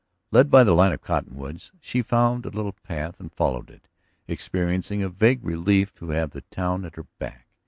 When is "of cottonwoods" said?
0.93-1.71